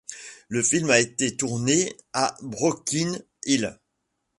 [0.47, 3.77] Le film a été tourné à Broken Hill.